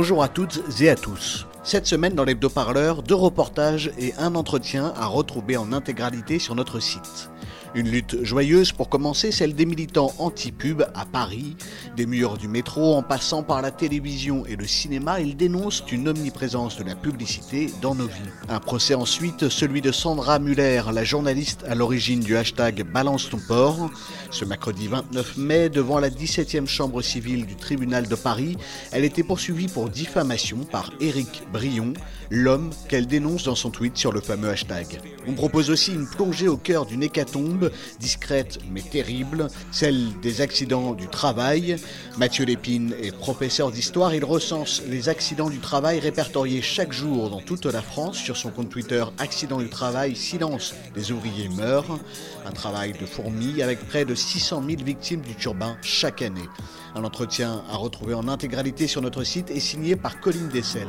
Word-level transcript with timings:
Bonjour 0.00 0.22
à 0.22 0.28
toutes 0.28 0.62
et 0.80 0.90
à 0.90 0.94
tous. 0.94 1.44
Cette 1.64 1.88
semaine 1.88 2.14
dans 2.14 2.22
l'hebdo-parleur, 2.22 3.02
deux 3.02 3.16
reportages 3.16 3.90
et 3.98 4.14
un 4.16 4.36
entretien 4.36 4.92
à 4.96 5.06
retrouver 5.06 5.56
en 5.56 5.72
intégralité 5.72 6.38
sur 6.38 6.54
notre 6.54 6.78
site. 6.78 7.32
Une 7.74 7.90
lutte 7.90 8.24
joyeuse 8.24 8.72
pour 8.72 8.88
commencer, 8.88 9.30
celle 9.30 9.54
des 9.54 9.66
militants 9.66 10.12
anti-pub 10.18 10.82
à 10.94 11.04
Paris. 11.04 11.56
Des 11.96 12.06
murs 12.06 12.38
du 12.38 12.48
métro 12.48 12.94
en 12.94 13.02
passant 13.02 13.42
par 13.42 13.60
la 13.60 13.70
télévision 13.70 14.46
et 14.46 14.56
le 14.56 14.66
cinéma, 14.66 15.20
ils 15.20 15.36
dénoncent 15.36 15.84
une 15.92 16.08
omniprésence 16.08 16.78
de 16.78 16.84
la 16.84 16.94
publicité 16.94 17.70
dans 17.82 17.94
nos 17.94 18.06
vies. 18.06 18.30
Un 18.48 18.60
procès 18.60 18.94
ensuite, 18.94 19.48
celui 19.50 19.82
de 19.82 19.92
Sandra 19.92 20.38
Muller, 20.38 20.82
la 20.92 21.04
journaliste 21.04 21.64
à 21.68 21.74
l'origine 21.74 22.20
du 22.20 22.36
hashtag 22.36 22.84
Balance 22.84 23.28
ton 23.28 23.38
port. 23.38 23.90
Ce 24.30 24.44
mercredi 24.44 24.88
29 24.88 25.36
mai, 25.36 25.68
devant 25.68 25.98
la 25.98 26.10
17e 26.10 26.66
chambre 26.66 27.02
civile 27.02 27.44
du 27.44 27.56
tribunal 27.56 28.08
de 28.08 28.14
Paris, 28.14 28.56
elle 28.92 29.04
était 29.04 29.22
poursuivie 29.22 29.68
pour 29.68 29.90
diffamation 29.90 30.58
par 30.58 30.90
Éric 31.00 31.42
Brion, 31.52 31.92
l'homme 32.30 32.70
qu'elle 32.88 33.06
dénonce 33.06 33.44
dans 33.44 33.54
son 33.54 33.70
tweet 33.70 33.96
sur 33.96 34.12
le 34.12 34.20
fameux 34.20 34.48
hashtag. 34.48 35.00
On 35.26 35.34
propose 35.34 35.70
aussi 35.70 35.92
une 35.92 36.06
plongée 36.06 36.48
au 36.48 36.56
cœur 36.56 36.86
d'une 36.86 37.02
hécatombe, 37.02 37.57
discrète 38.00 38.58
mais 38.70 38.82
terrible, 38.82 39.48
celle 39.72 40.18
des 40.20 40.40
accidents 40.40 40.94
du 40.94 41.08
travail. 41.08 41.76
Mathieu 42.16 42.44
Lépine 42.44 42.94
est 43.02 43.16
professeur 43.16 43.70
d'histoire, 43.70 44.14
il 44.14 44.24
recense 44.24 44.82
les 44.88 45.08
accidents 45.08 45.50
du 45.50 45.58
travail 45.58 46.00
répertoriés 46.00 46.62
chaque 46.62 46.92
jour 46.92 47.30
dans 47.30 47.40
toute 47.40 47.66
la 47.66 47.82
France 47.82 48.16
sur 48.16 48.36
son 48.36 48.50
compte 48.50 48.68
Twitter 48.68 49.04
Accident 49.18 49.58
du 49.58 49.68
travail, 49.68 50.16
silence, 50.16 50.74
les 50.96 51.12
ouvriers 51.12 51.48
meurent. 51.48 51.98
Un 52.46 52.52
travail 52.52 52.92
de 52.92 53.06
fourmi 53.06 53.62
avec 53.62 53.80
près 53.86 54.04
de 54.04 54.14
600 54.14 54.62
000 54.66 54.82
victimes 54.84 55.20
du 55.20 55.34
turbin 55.34 55.76
chaque 55.82 56.22
année. 56.22 56.48
Un 56.94 57.04
entretien 57.04 57.62
à 57.70 57.76
retrouver 57.76 58.14
en 58.14 58.28
intégralité 58.28 58.86
sur 58.86 59.02
notre 59.02 59.24
site 59.24 59.50
est 59.50 59.60
signé 59.60 59.96
par 59.96 60.20
Colline 60.20 60.48
Dessel. 60.48 60.88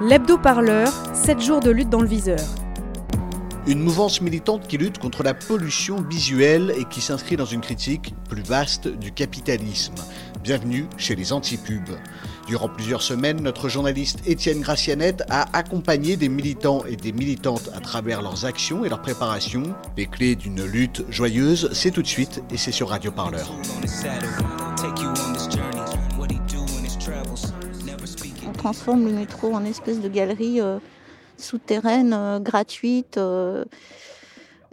L'hebdo-parleur, 0.00 0.92
7 1.14 1.40
jours 1.40 1.60
de 1.60 1.70
lutte 1.70 1.90
dans 1.90 2.00
le 2.00 2.08
viseur. 2.08 2.40
Une 3.66 3.80
mouvance 3.80 4.22
militante 4.22 4.66
qui 4.66 4.78
lutte 4.78 4.98
contre 4.98 5.22
la 5.22 5.34
pollution 5.34 6.00
visuelle 6.00 6.72
et 6.78 6.86
qui 6.86 7.02
s'inscrit 7.02 7.36
dans 7.36 7.44
une 7.44 7.60
critique 7.60 8.14
plus 8.28 8.42
vaste 8.42 8.88
du 8.88 9.12
capitalisme. 9.12 9.94
Bienvenue 10.42 10.86
chez 10.96 11.14
les 11.14 11.34
antipubes. 11.34 11.90
Durant 12.46 12.70
plusieurs 12.70 13.02
semaines, 13.02 13.42
notre 13.42 13.68
journaliste 13.68 14.26
Étienne 14.26 14.60
Gracianette 14.60 15.24
a 15.28 15.54
accompagné 15.56 16.16
des 16.16 16.30
militants 16.30 16.86
et 16.86 16.96
des 16.96 17.12
militantes 17.12 17.68
à 17.74 17.80
travers 17.80 18.22
leurs 18.22 18.46
actions 18.46 18.82
et 18.86 18.88
leurs 18.88 19.02
préparations. 19.02 19.74
Les 19.98 20.06
clés 20.06 20.36
d'une 20.36 20.64
lutte 20.64 21.04
joyeuse, 21.10 21.68
c'est 21.74 21.90
tout 21.90 22.02
de 22.02 22.06
suite 22.06 22.42
et 22.50 22.56
c'est 22.56 22.72
sur 22.72 22.88
Radio 22.88 23.12
Parleur. 23.12 23.52
On 28.48 28.52
transforme 28.52 29.04
le 29.04 29.12
métro 29.12 29.52
en 29.54 29.64
espèce 29.66 30.00
de 30.00 30.08
galerie 30.08 30.62
euh, 30.62 30.78
souterraine, 31.40 32.12
euh, 32.12 32.38
gratuite, 32.38 33.18
euh, 33.18 33.64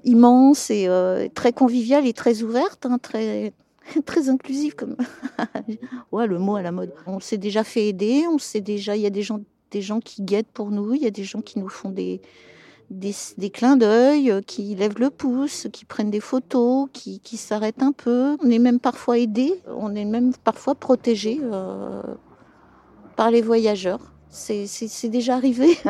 immense 0.04 0.70
et 0.70 0.88
euh, 0.88 1.28
très 1.34 1.54
conviviale 1.54 2.06
et 2.08 2.14
très 2.14 2.44
ouverte, 2.44 2.86
hein, 2.86 2.98
très, 3.02 3.54
très 4.06 4.30
inclusive 4.30 4.76
comme 4.76 4.96
ouais, 6.12 6.28
le 6.28 6.40
mot 6.40 6.56
à 6.56 6.62
la 6.62 6.72
mode. 6.72 6.94
On 7.06 7.20
s'est 7.20 7.38
déjà 7.38 7.64
fait 7.64 7.88
aider, 7.88 8.26
on 8.32 8.38
sait 8.38 8.62
déjà, 8.62 8.96
il 8.96 9.02
y 9.02 9.06
a 9.06 9.10
des 9.10 9.24
gens, 9.24 9.40
qui 10.00 10.22
guettent 10.22 10.52
pour 10.54 10.72
nous, 10.72 10.94
il 10.94 11.02
y 11.02 11.08
a 11.08 11.12
des 11.12 11.24
gens 11.24 11.42
qui 11.42 11.60
nous 11.60 11.70
font 11.70 11.90
des, 11.90 12.22
des, 12.90 13.50
clins 13.50 13.78
d'œil, 13.78 14.42
qui 14.46 14.76
lèvent 14.76 15.00
le 15.00 15.10
pouce, 15.10 15.68
qui 15.74 15.86
prennent 15.86 16.12
des 16.12 16.22
photos, 16.22 16.88
qui, 16.94 17.20
qui 17.20 17.38
s'arrêtent 17.38 17.84
un 17.84 17.92
peu. 17.92 18.38
On 18.44 18.50
est 18.50 18.60
même 18.60 18.80
parfois 18.80 19.18
aidé, 19.18 19.62
on 19.68 19.94
est 19.94 20.06
même 20.06 20.34
parfois 20.44 20.74
protégé 20.74 21.40
par 23.18 23.30
les 23.30 23.42
voyageurs. 23.42 24.17
C'est 24.30 25.10
déjà 25.10 25.36
arrivé. 25.36 25.78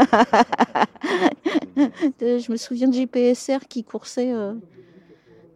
Je 1.77 2.51
me 2.51 2.57
souviens 2.57 2.87
de 2.87 2.93
GPSR 2.95 3.67
qui 3.67 3.83
coursait, 3.83 4.31
euh, 4.31 4.53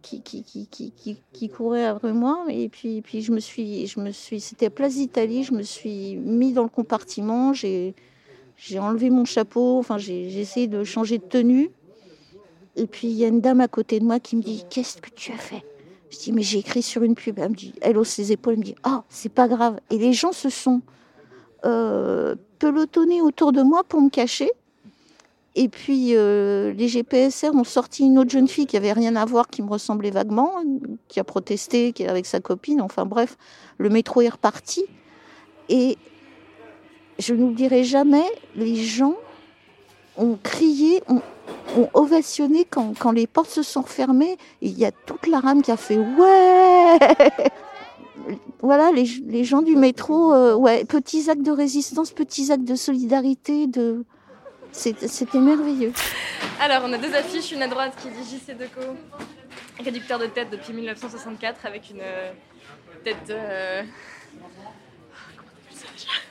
qui, 0.02 0.22
qui, 0.22 0.42
qui, 0.42 0.66
qui, 0.66 0.92
qui, 0.92 1.16
qui 1.32 1.48
courait 1.48 1.86
après 1.86 2.12
moi. 2.12 2.44
Et 2.48 2.68
puis, 2.68 3.02
puis 3.02 3.22
je 3.22 3.32
me 3.32 3.40
suis, 3.40 3.86
je 3.86 4.00
me 4.00 4.10
suis, 4.10 4.40
c'était 4.40 4.66
à 4.66 4.70
Place 4.70 4.94
d'Italie. 4.94 5.44
Je 5.44 5.54
me 5.54 5.62
suis 5.62 6.16
mis 6.16 6.52
dans 6.52 6.64
le 6.64 6.68
compartiment. 6.68 7.52
J'ai, 7.52 7.94
enlevé 8.78 9.10
mon 9.10 9.24
chapeau. 9.24 9.78
Enfin, 9.78 9.98
j'ai 9.98 10.40
essayé 10.40 10.66
de 10.66 10.84
changer 10.84 11.18
de 11.18 11.24
tenue. 11.24 11.70
Et 12.74 12.86
puis 12.86 13.08
il 13.08 13.14
y 13.14 13.24
a 13.24 13.28
une 13.28 13.40
dame 13.40 13.60
à 13.60 13.68
côté 13.68 14.00
de 14.00 14.04
moi 14.04 14.18
qui 14.18 14.36
me 14.36 14.42
dit 14.42 14.64
Qu'est-ce 14.70 15.00
que 15.00 15.10
tu 15.10 15.32
as 15.32 15.38
fait? 15.38 15.62
Je 16.10 16.18
dis 16.18 16.32
Mais 16.32 16.42
j'ai 16.42 16.58
écrit 16.58 16.82
sur 16.82 17.02
une 17.02 17.14
pub. 17.14 17.38
Elle 17.38 17.50
me 17.50 17.54
dit, 17.54 17.74
elle 17.80 17.98
hausse 17.98 18.10
ses 18.10 18.32
épaules. 18.32 18.54
Elle 18.54 18.60
me 18.60 18.64
dit 18.64 18.74
Oh, 18.86 19.00
c'est 19.08 19.32
pas 19.32 19.48
grave. 19.48 19.78
Et 19.90 19.98
les 19.98 20.12
gens 20.12 20.32
se 20.32 20.50
sont 20.50 20.82
euh, 21.64 22.34
pelotonnés 22.58 23.20
autour 23.22 23.52
de 23.52 23.62
moi 23.62 23.82
pour 23.84 24.00
me 24.00 24.10
cacher. 24.10 24.50
Et 25.54 25.68
puis 25.68 26.16
euh, 26.16 26.72
les 26.72 26.88
GPSR 26.88 27.54
ont 27.54 27.64
sorti 27.64 28.04
une 28.04 28.18
autre 28.18 28.30
jeune 28.30 28.48
fille 28.48 28.66
qui 28.66 28.76
avait 28.76 28.92
rien 28.92 29.16
à 29.16 29.24
voir, 29.24 29.48
qui 29.48 29.62
me 29.62 29.68
ressemblait 29.68 30.10
vaguement, 30.10 30.50
qui 31.08 31.20
a 31.20 31.24
protesté, 31.24 31.92
qui 31.92 32.04
est 32.04 32.08
avec 32.08 32.24
sa 32.24 32.40
copine. 32.40 32.80
Enfin 32.80 33.04
bref, 33.04 33.36
le 33.78 33.90
métro 33.90 34.22
est 34.22 34.30
reparti. 34.30 34.84
Et 35.68 35.98
je 37.18 37.34
n'oublierai 37.34 37.84
jamais, 37.84 38.24
les 38.56 38.76
gens 38.76 39.16
ont 40.16 40.38
crié, 40.42 41.02
ont, 41.08 41.22
ont 41.76 41.88
ovationné 41.94 42.66
quand, 42.68 42.98
quand 42.98 43.12
les 43.12 43.26
portes 43.26 43.50
se 43.50 43.62
sont 43.62 43.82
refermées. 43.82 44.38
Et 44.62 44.68
Il 44.68 44.78
y 44.78 44.86
a 44.86 44.90
toute 44.90 45.26
la 45.26 45.40
rame 45.40 45.62
qui 45.62 45.70
a 45.70 45.76
fait 45.76 45.98
ouais. 45.98 46.98
Voilà, 48.60 48.92
les, 48.92 49.04
les 49.26 49.44
gens 49.44 49.62
du 49.62 49.74
métro, 49.76 50.32
euh, 50.32 50.54
ouais, 50.54 50.84
petits 50.84 51.28
actes 51.30 51.42
de 51.42 51.50
résistance, 51.50 52.10
petits 52.12 52.52
actes 52.52 52.64
de 52.64 52.74
solidarité, 52.76 53.66
de, 53.66 54.04
c'est- 54.70 55.08
c'était 55.08 55.38
merveilleux. 55.38 55.92
Alors, 56.60 56.82
on 56.84 56.92
a 56.92 56.98
deux 56.98 57.14
affiches, 57.14 57.52
une 57.52 57.62
à 57.62 57.68
droite 57.68 57.94
qui 58.00 58.08
dit 58.10 58.22
JC 58.36 58.56
Deco, 58.56 58.80
réducteur 59.82 60.18
de 60.18 60.26
tête 60.26 60.50
depuis 60.50 60.72
1964, 60.72 61.66
avec 61.66 61.90
une 61.90 62.00
euh, 62.00 62.32
tête. 63.02 63.16
euh, 63.30 63.82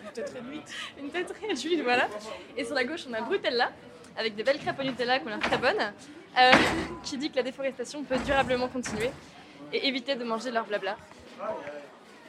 Une 0.03 0.11
tête 0.13 0.29
réduite. 0.33 0.67
Une 0.99 1.09
tête 1.09 1.33
réduite, 1.41 1.83
voilà. 1.83 2.07
Et 2.57 2.63
sur 2.65 2.75
la 2.75 2.83
gauche, 2.83 3.05
on 3.09 3.13
a 3.13 3.21
Brutella, 3.21 3.71
avec 4.17 4.35
des 4.35 4.43
belles 4.43 4.59
crêpes 4.59 4.79
au 4.79 4.83
Nutella 4.83 5.19
qui 5.19 5.25
ont 5.25 5.29
l'air 5.29 5.39
très 5.39 5.57
bonnes, 5.57 5.93
euh, 6.39 6.51
qui 7.03 7.17
dit 7.17 7.29
que 7.29 7.37
la 7.37 7.43
déforestation 7.43 8.03
peut 8.03 8.17
durablement 8.25 8.67
continuer 8.67 9.09
et 9.73 9.87
éviter 9.87 10.15
de 10.15 10.23
manger 10.23 10.51
leur 10.51 10.65
blabla. 10.65 10.95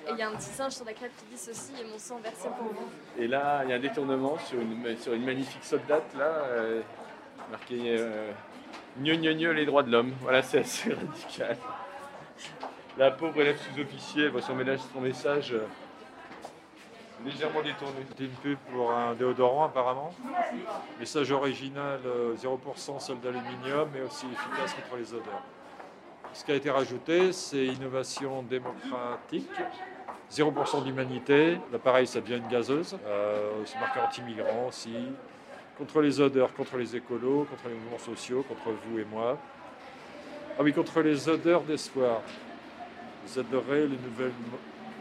Et 0.06 0.11
il 0.11 0.19
y 0.19 0.23
a 0.23 0.28
un 0.28 0.33
petit 0.33 0.50
singe 0.50 0.73
sur 0.73 0.84
la 0.84 0.93
crêpe 0.95 1.12
qui 1.17 1.25
dit 1.27 1.39
ceci 1.39 1.73
et 1.81 1.84
mon 1.84 1.99
sang 1.99 2.19
versé 2.19 2.49
pour 2.49 2.73
vous. 2.73 2.89
Et 3.19 3.28
là, 3.28 3.62
il 3.65 3.71
y 3.71 3.73
a 3.73 3.77
un 3.77 3.81
détournement 3.81 4.37
sur 4.39 4.61
une, 4.61 4.97
sur 4.99 5.12
une 5.12 5.25
magnifique 5.25 5.62
soldate, 5.62 6.15
là, 6.19 6.25
euh, 6.25 6.83
marqué 7.50 7.97
euh, 7.99 8.33
Gneu, 8.99 9.17
gneu, 9.17 9.33
gneu, 9.33 9.53
les 9.53 9.65
droits 9.65 9.83
de 9.83 9.91
l'homme. 9.91 10.12
Voilà, 10.21 10.43
c'est 10.43 10.59
assez 10.59 10.93
radical. 10.95 11.56
La 12.99 13.11
pauvre 13.11 13.41
élève 13.41 13.56
sous-officier, 13.59 14.28
voit 14.28 14.43
son, 14.43 14.55
ménage, 14.55 14.81
son 14.93 15.00
message 15.00 15.53
euh, 15.53 15.67
légèrement 17.25 17.62
détourné. 17.62 18.05
C'était 18.08 18.25
une 18.25 18.31
pub 18.31 18.58
pour 18.70 18.93
un 18.93 19.15
déodorant 19.15 19.65
apparemment. 19.65 20.15
Message 21.00 21.32
original 21.32 22.00
euh, 22.05 22.35
0% 22.37 23.00
sol 23.00 23.19
d'aluminium 23.20 23.88
mais 23.94 24.03
aussi 24.03 24.26
efficace 24.26 24.75
contre 24.75 24.97
les 24.99 25.15
odeurs. 25.15 25.43
Ce 26.34 26.44
qui 26.44 26.52
a 26.52 26.55
été 26.55 26.70
rajouté, 26.70 27.32
c'est 27.32 27.67
innovation 27.67 28.43
démocratique, 28.43 29.50
0% 30.31 30.84
d'humanité. 30.84 31.58
L'appareil, 31.70 32.06
ça 32.06 32.20
devient 32.20 32.38
une 32.38 32.49
gazeuse. 32.49 32.96
Euh, 33.06 33.62
c'est 33.67 33.79
marqué 33.79 34.00
anti-migrants 34.00 34.69
aussi. 34.69 34.94
Contre 35.76 36.00
les 36.00 36.20
odeurs, 36.20 36.55
contre 36.55 36.79
les 36.79 36.96
écolos, 36.96 37.46
contre 37.50 37.69
les 37.69 37.75
mouvements 37.75 37.99
sociaux, 37.99 38.44
contre 38.49 38.76
vous 38.87 38.99
et 38.99 39.05
moi. 39.05 39.38
Ah 40.58 40.62
oui, 40.62 40.73
contre 40.73 41.00
les 41.00 41.29
odeurs 41.29 41.62
d'espoir. 41.62 42.23
Vous 43.26 43.38
adorez 43.38 43.82
le, 43.82 43.96
nouvel, 43.96 44.32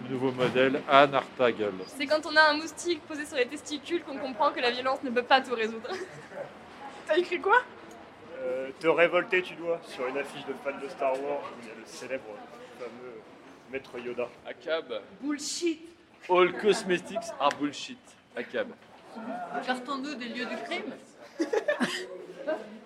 le 0.03 0.09
nouveau 0.09 0.31
modèle 0.31 0.81
Anne 0.89 1.15
Artagel. 1.15 1.73
C'est 1.87 2.07
quand 2.07 2.25
on 2.25 2.35
a 2.35 2.51
un 2.51 2.53
moustique 2.53 3.01
posé 3.07 3.25
sur 3.25 3.37
les 3.37 3.47
testicules 3.47 4.03
qu'on 4.03 4.17
comprend 4.17 4.51
que 4.51 4.59
la 4.59 4.71
violence 4.71 5.01
ne 5.03 5.09
peut 5.09 5.23
pas 5.23 5.41
tout 5.41 5.55
résoudre. 5.55 5.89
T'as 7.07 7.17
écrit 7.17 7.39
quoi? 7.39 7.57
Euh, 8.41 8.69
te 8.79 8.87
révolter 8.87 9.41
tu 9.43 9.53
dois 9.55 9.79
sur 9.83 10.07
une 10.07 10.17
affiche 10.17 10.45
de 10.45 10.53
fan 10.63 10.79
de 10.81 10.87
Star 10.89 11.11
Wars 11.11 11.41
où 11.43 11.61
il 11.61 11.67
y 11.67 11.71
a 11.71 11.75
le 11.75 11.85
célèbre 11.85 12.25
fameux 12.79 13.21
maître 13.71 13.99
Yoda. 13.99 14.27
Akab, 14.47 15.01
Bullshit 15.21 15.91
All 16.29 16.53
cosmetics 16.53 17.31
are 17.39 17.51
bullshit. 17.59 17.97
ACAB. 18.35 18.69
Cartons-nous 19.65 20.15
des 20.15 20.29
lieux 20.29 20.45
du 20.45 20.55
crime 20.63 20.93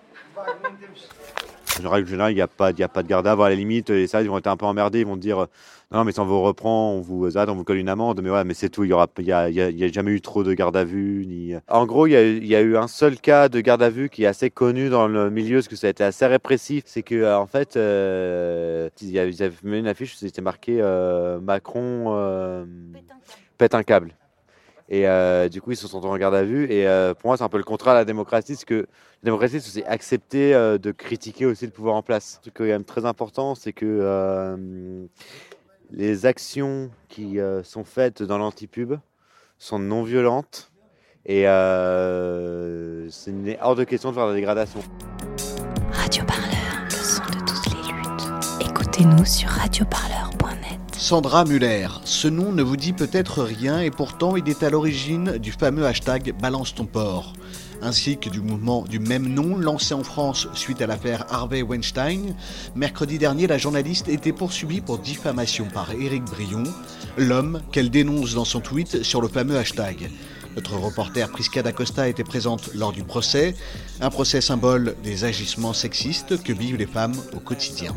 En 1.84 1.90
règle 1.90 2.08
générale, 2.08 2.32
il 2.32 2.36
n'y 2.36 2.42
a, 2.42 2.48
pas- 2.48 2.70
a 2.70 2.88
pas 2.88 3.04
de 3.04 3.08
garde 3.08 3.28
à 3.28 3.36
la 3.36 3.54
limite, 3.56 3.90
les 3.90 4.08
services 4.08 4.30
vont 4.30 4.38
être 4.38 4.48
un 4.48 4.56
peu 4.56 4.66
emmerdés. 4.66 5.02
Ils 5.02 5.06
vont 5.06 5.18
dire 5.18 5.40
euh, 5.44 5.46
Non, 5.92 6.06
mais 6.06 6.14
si 6.14 6.20
on 6.22 6.26
vous 6.26 6.42
reprend, 6.42 6.94
on 6.94 7.02
vous, 7.02 7.38
arrête, 7.38 7.50
on 7.50 7.56
vous 7.56 7.66
colle 7.66 7.78
une 7.78 7.90
amende. 7.90 8.22
Mais 8.24 8.30
ouais, 8.30 8.46
mais 8.46 8.54
c'est 8.54 8.70
tout. 8.70 8.86
Il 8.86 8.88
n'y 9.20 9.32
a, 9.32 9.50
y 9.50 9.56
y 9.56 9.84
a- 9.84 9.88
jamais 9.92 10.12
eu 10.12 10.22
trop 10.22 10.44
de 10.44 10.54
garde 10.54 10.78
à 10.78 10.86
vue. 10.86 11.26
Ni... 11.28 11.54
En 11.68 11.86
gros, 11.86 12.08
il 12.08 12.14
y, 12.46 12.56
a, 12.56 12.62
eu 12.62 12.78
un 12.78 12.88
seul 12.88 13.20
cas 13.20 13.50
de 13.50 13.60
garde 13.60 13.84
à 13.84 13.90
vue 13.90 14.10
qui 14.10 14.24
est 14.24 14.28
assez 14.28 14.50
connu 14.50 14.90
dans 14.90 15.08
le 15.08 15.30
milieu, 15.30 15.58
parce 15.58 15.68
que 15.68 15.76
ça 15.76 15.88
a 15.88 15.90
été 15.90 16.04
assez 16.04 16.26
répressif. 16.26 16.84
C'est 16.88 17.04
que 17.04 17.16
euh, 17.16 17.38
en 17.38 17.46
fait, 17.46 17.76
euh, 17.76 18.90
ils, 19.02 19.20
avaient, 19.20 19.52
mis 19.64 19.80
une 19.80 19.88
affiche 19.88 20.14
où 20.14 20.18
c'était 20.18 20.42
marqué 20.42 20.78
euh, 20.82 21.40
Macron 21.42 22.06
euh, 22.16 22.66
pète 23.58 23.76
un 23.76 23.84
câble. 23.84 24.14
Et 24.90 25.08
euh, 25.08 25.50
du 25.50 25.62
coup, 25.62 25.72
ils 25.72 25.78
se 25.78 25.88
sont 25.88 26.06
en 26.06 26.18
garde 26.18 26.36
à 26.36 26.44
vue. 26.44 26.72
Et 26.72 26.88
euh, 26.88 27.14
pour 27.14 27.30
moi, 27.30 27.38
c'est 27.38 27.44
un 27.44 27.50
peu 27.50 27.58
le 27.58 27.64
contraire 27.64 27.96
de 27.96 28.00
la 28.00 28.06
démocratie. 28.06 28.56
C'est 28.56 28.66
que 28.66 28.76
la 29.24 29.24
démocratie, 29.24 29.60
c'est 29.62 29.86
accepter 29.86 30.54
euh, 30.54 30.78
de 30.78 30.92
critiquer 30.92 31.46
aussi 31.46 31.66
le 31.66 31.72
pouvoir 31.72 31.96
en 31.96 32.04
place. 32.04 32.38
Un 32.38 32.42
truc 32.42 32.54
quand 32.56 32.66
même 32.66 32.84
très 32.84 33.06
important, 33.06 33.56
c'est 33.56 33.74
que 33.74 34.58
les 35.92 36.26
actions 36.26 36.90
qui 37.10 37.38
sont 37.64 37.84
faites 37.84 38.24
dans 38.24 38.38
l'antipub 38.38 38.98
sont 39.58 39.80
non 39.80 40.04
violentes. 40.04 40.72
Et 41.26 41.44
c'est 43.10 43.60
hors 43.62 43.76
de 43.76 43.84
question 43.84 44.10
de 44.10 44.16
faire 44.16 44.26
de 44.26 44.30
la 44.30 44.36
dégradation. 44.36 44.82
Radio 45.92 46.24
Parleur, 46.26 46.86
le 46.86 46.92
son 46.92 47.24
de 47.24 47.40
toutes 47.46 47.74
les 47.74 47.82
luttes. 47.92 48.70
Écoutez-nous 48.70 49.26
sur 49.26 49.50
radioparleur.net. 49.50 50.25
Sandra 50.98 51.44
Muller, 51.44 51.88
ce 52.06 52.28
nom 52.28 52.52
ne 52.52 52.64
vous 52.64 52.78
dit 52.78 52.94
peut-être 52.94 53.44
rien 53.44 53.82
et 53.82 53.92
pourtant 53.92 54.38
il 54.38 54.48
est 54.50 54.64
à 54.64 54.70
l'origine 54.70 55.38
du 55.38 55.52
fameux 55.52 55.86
hashtag 55.86 56.34
Balance 56.42 56.74
ton 56.74 56.86
porc, 56.86 57.34
ainsi 57.82 58.18
que 58.18 58.30
du 58.30 58.42
mouvement 58.42 58.84
du 58.84 59.00
même 59.00 59.28
nom 59.28 59.58
lancé 59.58 59.94
en 59.94 60.04
France 60.04 60.48
suite 60.54 60.82
à 60.82 60.88
l'affaire 60.88 61.26
Harvey 61.30 61.62
Weinstein. 61.62 62.34
Mercredi 62.76 63.18
dernier, 63.18 63.46
la 63.46 63.58
journaliste 63.58 64.08
était 64.08 64.32
poursuivie 64.32 64.82
pour 64.82 64.98
diffamation 64.98 65.66
par 65.66 65.92
Éric 65.92 66.24
Brion, 66.24 66.64
l'homme 67.18 67.62
qu'elle 67.72 67.92
dénonce 67.92 68.34
dans 68.34 68.46
son 68.46 68.62
tweet 68.62 69.04
sur 69.04 69.22
le 69.22 69.28
fameux 69.28 69.58
hashtag. 69.58 70.10
Notre 70.56 70.78
reporter 70.78 71.30
Prisca 71.30 71.62
d'Acosta 71.62 72.08
était 72.08 72.24
présente 72.24 72.70
lors 72.74 72.94
du 72.94 73.04
procès, 73.04 73.56
un 74.00 74.10
procès 74.10 74.40
symbole 74.40 74.96
des 75.04 75.26
agissements 75.26 75.74
sexistes 75.74 76.42
que 76.42 76.54
vivent 76.54 76.78
les 76.78 76.86
femmes 76.86 77.16
au 77.36 77.40
quotidien. 77.40 77.94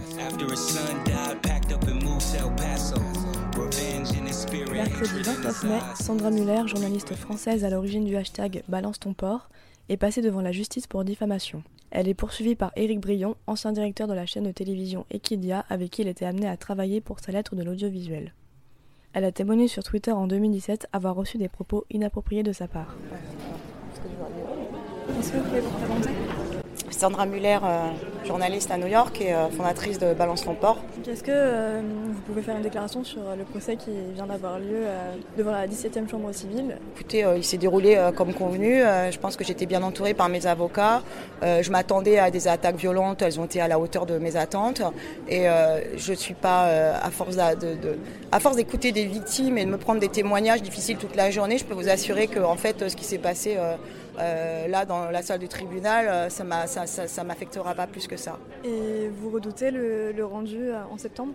Mercredi 4.89 5.23
29 5.23 5.65
mai, 5.65 5.81
Sandra 6.01 6.31
Muller, 6.31 6.67
journaliste 6.67 7.15
française 7.15 7.63
à 7.63 7.69
l'origine 7.69 8.07
du 8.07 8.17
hashtag 8.17 8.63
Balance 8.69 8.99
ton 8.99 9.13
porc, 9.13 9.51
est 9.91 9.99
passée 9.99 10.23
devant 10.23 10.41
la 10.41 10.51
justice 10.51 10.87
pour 10.87 11.05
diffamation. 11.05 11.63
Elle 11.91 12.09
est 12.09 12.15
poursuivie 12.15 12.55
par 12.55 12.73
Éric 12.75 12.99
Brion, 12.99 13.37
ancien 13.47 13.73
directeur 13.73 14.09
de 14.09 14.15
la 14.15 14.25
chaîne 14.25 14.45
de 14.45 14.51
télévision 14.51 15.05
Equidia, 15.11 15.67
avec 15.69 15.91
qui 15.91 16.01
elle 16.01 16.09
était 16.09 16.25
amenée 16.25 16.49
à 16.49 16.57
travailler 16.57 17.03
pour 17.03 17.21
sa 17.21 17.33
lettre 17.33 17.55
de 17.55 17.63
l'audiovisuel. 17.63 18.33
Elle 19.13 19.25
a 19.25 19.33
témoigné 19.33 19.69
sur 19.69 19.83
Twitter 19.83 20.13
en 20.13 20.27
2017 20.27 20.89
avoir 20.95 21.15
reçu 21.15 21.37
des 21.37 21.49
propos 21.49 21.85
inappropriés 21.91 22.43
de 22.43 22.53
sa 22.53 22.67
part. 22.67 22.97
Est-ce 25.21 25.33
que 25.33 25.37
vous 25.37 25.45
pouvez 25.45 25.61
vous 25.61 25.71
présenter? 25.71 26.11
Sandra 26.91 27.27
Muller, 27.27 27.59
euh, 27.63 27.89
journaliste 28.27 28.71
à 28.71 28.77
New 28.79 28.87
York 28.87 29.21
et 29.21 29.33
euh, 29.35 29.49
fondatrice 29.51 29.99
de 29.99 30.15
Balance 30.15 30.43
ton 30.45 30.55
port. 30.55 30.79
Est-ce 31.07 31.23
que 31.23 31.31
euh, 31.33 31.81
vous 32.07 32.21
pouvez 32.23 32.43
faire 32.43 32.57
une 32.57 32.63
déclaration 32.63 33.05
sur 33.05 33.21
le 33.37 33.45
procès 33.45 33.77
qui 33.77 33.91
vient 34.15 34.27
d'avoir 34.27 34.59
lieu 34.59 34.85
devant 35.37 35.53
la 35.53 35.67
17e 35.67 36.09
chambre 36.11 36.33
civile? 36.33 36.77
Écoutez, 36.95 37.25
il 37.37 37.45
s'est 37.45 37.57
déroulé 37.59 37.99
comme 38.17 38.33
convenu. 38.35 38.81
Je 39.11 39.19
pense 39.19 39.37
que 39.37 39.45
j'étais 39.45 39.67
bien 39.67 39.83
entourée 39.83 40.15
par 40.15 40.29
mes 40.29 40.47
avocats. 40.47 41.03
Je 41.43 41.71
m'attendais 41.71 42.19
à 42.19 42.31
des 42.31 42.49
attaques 42.49 42.77
violentes. 42.77 43.23
Elles 43.23 43.39
ont 43.41 43.45
été 43.45 43.61
à 43.61 43.69
la 43.69 43.79
hauteur 43.79 44.07
de 44.07 44.19
mes 44.19 44.37
attentes. 44.37 44.83
Et 45.29 45.45
je 45.97 46.11
ne 46.11 46.17
suis 46.17 46.35
pas, 46.35 46.65
à 46.95 47.11
force 47.11 47.37
d'a- 47.37 47.55
de, 47.55 47.75
de- 47.75 47.99
à 48.33 48.41
force 48.41 48.57
d'écouter 48.57 48.93
des 48.93 49.05
victimes 49.07 49.57
et 49.59 49.65
de 49.65 49.71
me 49.71 49.79
prendre 49.79 50.01
des 50.01 50.09
témoignages 50.09 50.63
difficiles 50.63 50.97
toute 50.99 51.17
la 51.17 51.31
journée, 51.31 51.59
je 51.59 51.65
peux 51.65 51.75
vous 51.75 51.89
assurer 51.89 52.27
que 52.27 52.41
en 52.41 52.57
fait, 52.57 52.89
ce 52.89 52.97
qui 52.97 53.05
s'est 53.05 53.19
passé 53.19 53.57
euh, 54.19 54.67
là 54.69 54.85
dans 54.85 55.11
la 55.11 55.23
salle 55.23 55.39
du 55.39 55.49
tribunal, 55.49 56.07
euh, 56.09 56.29
ça 56.29 56.45
m'a- 56.45 56.67
ça, 56.67 56.87
ça, 56.87 57.07
ça 57.09 57.25
m'affectera 57.25 57.75
pas 57.75 57.87
plus 57.87 58.07
que 58.07 58.17
ça. 58.17 58.37
Et 58.65 59.09
vous 59.09 59.31
redoutez 59.31 59.71
le, 59.71 60.13
le 60.13 60.25
rendu 60.25 60.71
euh, 60.71 60.83
en 60.93 60.99
septembre? 60.99 61.33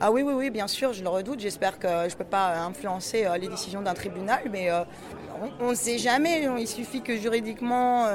Ah 0.00 0.10
oui, 0.10 0.22
oui, 0.22 0.32
oui, 0.34 0.50
bien 0.50 0.66
sûr, 0.66 0.92
je 0.92 1.02
le 1.02 1.08
redoute. 1.08 1.38
J'espère 1.38 1.78
que 1.78 1.86
je 1.86 2.14
ne 2.14 2.18
peux 2.18 2.24
pas 2.24 2.56
influencer 2.58 3.24
les 3.40 3.46
décisions 3.46 3.82
d'un 3.82 3.94
tribunal, 3.94 4.40
mais 4.50 4.68
on 5.60 5.70
ne 5.70 5.74
sait 5.76 5.96
jamais. 5.98 6.44
Il 6.58 6.66
suffit 6.66 7.02
que 7.02 7.16
juridiquement, 7.16 8.08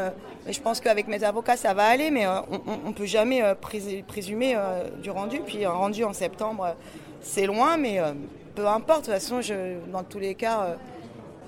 je 0.50 0.60
pense 0.60 0.82
qu'avec 0.82 1.08
mes 1.08 1.24
avocats, 1.24 1.56
ça 1.56 1.74
va 1.74 1.86
aller, 1.86 2.12
mais 2.12 2.28
on 2.28 2.90
ne 2.90 2.94
peut 2.94 3.06
jamais 3.06 3.42
prés- 3.62 4.04
présumer 4.06 4.58
du 5.02 5.10
rendu. 5.12 5.40
Puis 5.40 5.64
un 5.64 5.72
rendu 5.72 6.04
en 6.04 6.12
septembre, 6.12 6.76
c'est 7.22 7.46
loin, 7.46 7.78
mais 7.78 8.02
peu 8.54 8.68
importe. 8.68 9.06
De 9.06 9.06
toute 9.06 9.14
façon, 9.14 9.40
je, 9.40 9.54
dans 9.90 10.04
tous 10.04 10.20
les 10.20 10.36
cas, 10.36 10.76